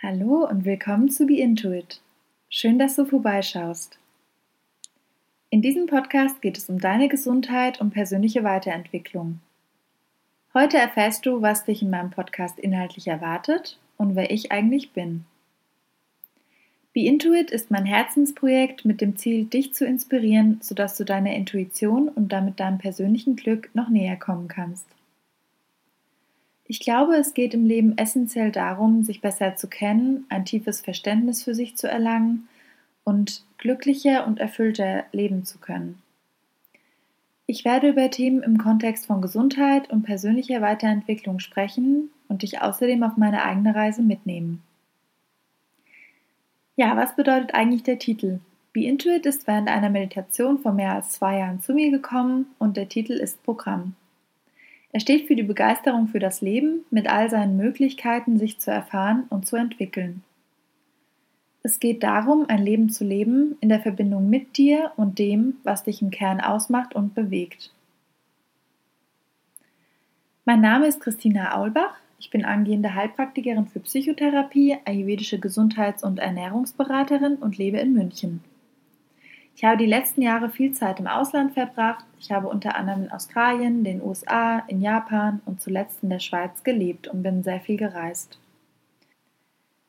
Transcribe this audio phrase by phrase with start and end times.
[0.00, 2.00] Hallo und willkommen zu Be Intuit.
[2.48, 3.98] Schön, dass du vorbeischaust.
[5.50, 9.40] In diesem Podcast geht es um deine Gesundheit und persönliche Weiterentwicklung.
[10.54, 15.24] Heute erfährst du, was dich in meinem Podcast inhaltlich erwartet und wer ich eigentlich bin.
[16.92, 22.08] Be Intuit ist mein Herzensprojekt mit dem Ziel, dich zu inspirieren, sodass du deiner Intuition
[22.08, 24.86] und damit deinem persönlichen Glück noch näher kommen kannst.
[26.70, 31.42] Ich glaube, es geht im Leben essentiell darum, sich besser zu kennen, ein tiefes Verständnis
[31.42, 32.46] für sich zu erlangen
[33.04, 36.02] und glücklicher und erfüllter leben zu können.
[37.46, 43.02] Ich werde über Themen im Kontext von Gesundheit und persönlicher Weiterentwicklung sprechen und dich außerdem
[43.02, 44.62] auf meine eigene Reise mitnehmen.
[46.76, 48.40] Ja, was bedeutet eigentlich der Titel?
[48.74, 52.76] Be Intuit ist während einer Meditation vor mehr als zwei Jahren zu mir gekommen und
[52.76, 53.94] der Titel ist Programm.
[54.90, 59.24] Er steht für die Begeisterung für das Leben mit all seinen Möglichkeiten, sich zu erfahren
[59.28, 60.22] und zu entwickeln.
[61.62, 65.84] Es geht darum, ein Leben zu leben in der Verbindung mit dir und dem, was
[65.84, 67.72] dich im Kern ausmacht und bewegt.
[70.46, 71.94] Mein Name ist Christina Aulbach.
[72.18, 78.42] Ich bin angehende Heilpraktikerin für Psychotherapie, ayurvedische Gesundheits- und Ernährungsberaterin und lebe in München.
[79.58, 82.04] Ich habe die letzten Jahre viel Zeit im Ausland verbracht.
[82.20, 86.62] Ich habe unter anderem in Australien, den USA, in Japan und zuletzt in der Schweiz
[86.62, 88.38] gelebt und bin sehr viel gereist.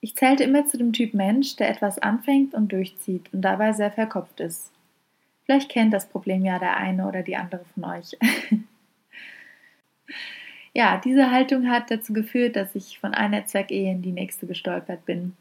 [0.00, 3.90] Ich zählte immer zu dem Typ Mensch, der etwas anfängt und durchzieht und dabei sehr
[3.90, 4.70] verkopft ist.
[5.44, 8.16] Vielleicht kennt das Problem ja der eine oder die andere von euch.
[10.74, 15.04] ja, diese Haltung hat dazu geführt, dass ich von einer Zweckehe in die nächste gestolpert
[15.06, 15.32] bin.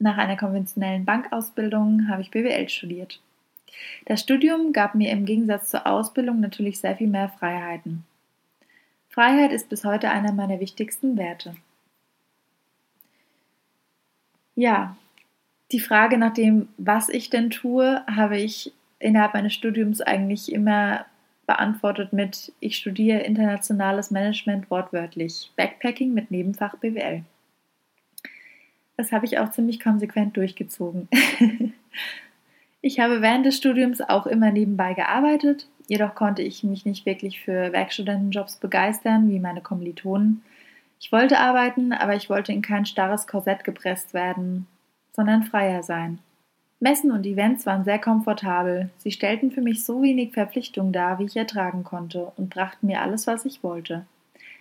[0.00, 3.20] Nach einer konventionellen Bankausbildung habe ich BWL studiert.
[4.04, 8.04] Das Studium gab mir im Gegensatz zur Ausbildung natürlich sehr viel mehr Freiheiten.
[9.08, 11.56] Freiheit ist bis heute einer meiner wichtigsten Werte.
[14.54, 14.96] Ja,
[15.72, 21.06] die Frage nach dem, was ich denn tue, habe ich innerhalb meines Studiums eigentlich immer
[21.46, 27.24] beantwortet mit, ich studiere internationales Management wortwörtlich, Backpacking mit Nebenfach BWL.
[28.96, 31.08] Das habe ich auch ziemlich konsequent durchgezogen.
[32.80, 37.40] Ich habe während des Studiums auch immer nebenbei gearbeitet, jedoch konnte ich mich nicht wirklich
[37.40, 40.42] für Werkstudentenjobs begeistern, wie meine Kommilitonen.
[41.00, 44.66] Ich wollte arbeiten, aber ich wollte in kein starres Korsett gepresst werden,
[45.12, 46.18] sondern freier sein.
[46.78, 48.90] Messen und Events waren sehr komfortabel.
[48.98, 53.00] Sie stellten für mich so wenig Verpflichtung dar, wie ich ertragen konnte, und brachten mir
[53.00, 54.04] alles, was ich wollte.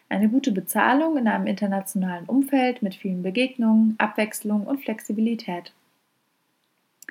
[0.07, 5.73] Eine gute Bezahlung in einem internationalen Umfeld mit vielen Begegnungen, Abwechslung und Flexibilität.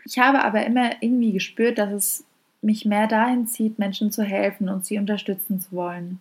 [0.04, 2.24] Ich habe aber immer irgendwie gespürt, dass es
[2.60, 6.20] mich mehr dahin zieht, Menschen zu helfen und sie unterstützen zu wollen.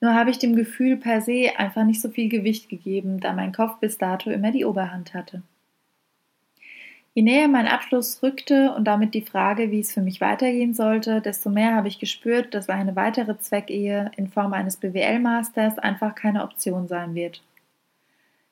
[0.00, 3.52] Nur habe ich dem Gefühl per se einfach nicht so viel Gewicht gegeben, da mein
[3.52, 5.42] Kopf bis dato immer die Oberhand hatte.
[7.14, 11.20] Je näher mein Abschluss rückte und damit die Frage, wie es für mich weitergehen sollte,
[11.20, 16.44] desto mehr habe ich gespürt, dass eine weitere Zweckehe in Form eines BWL-Masters einfach keine
[16.44, 17.42] Option sein wird.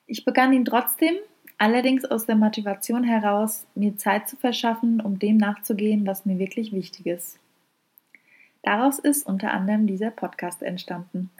[0.05, 1.15] Ich begann ihn trotzdem,
[1.59, 6.71] Allerdings aus der Motivation heraus, mir Zeit zu verschaffen, um dem nachzugehen, was mir wirklich
[6.71, 7.39] wichtig ist.
[8.61, 11.31] Daraus ist unter anderem dieser Podcast entstanden.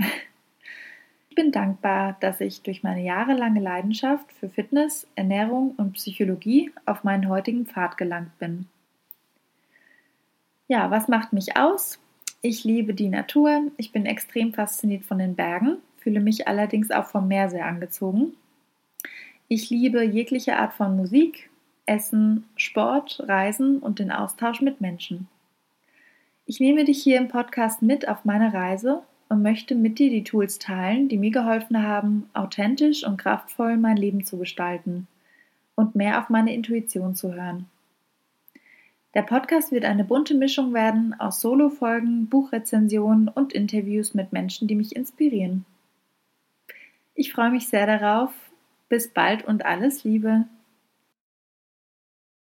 [1.29, 7.03] Ich bin dankbar, dass ich durch meine jahrelange Leidenschaft für Fitness, Ernährung und Psychologie auf
[7.03, 8.65] meinen heutigen Pfad gelangt bin.
[10.67, 11.99] Ja, was macht mich aus?
[12.41, 17.05] Ich liebe die Natur, ich bin extrem fasziniert von den Bergen, fühle mich allerdings auch
[17.05, 18.33] vom Meer sehr angezogen
[19.47, 21.49] ich liebe jegliche Art von Musik,
[21.85, 25.27] Essen, Sport, Reisen und den Austausch mit Menschen.
[26.45, 30.23] Ich nehme dich hier im Podcast mit auf meine Reise und möchte mit dir die
[30.23, 35.07] Tools teilen, die mir geholfen haben, authentisch und kraftvoll mein Leben zu gestalten
[35.75, 37.67] und mehr auf meine Intuition zu hören.
[39.13, 44.75] Der Podcast wird eine bunte Mischung werden aus Solo-Folgen, Buchrezensionen und Interviews mit Menschen, die
[44.75, 45.65] mich inspirieren.
[47.15, 48.31] Ich freue mich sehr darauf,
[48.89, 50.45] bis bald und alles Liebe.